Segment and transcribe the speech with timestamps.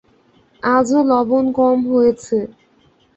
[0.63, 2.37] আজও লবণ কম হয়েছে।